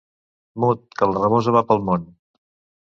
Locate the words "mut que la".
0.63-1.21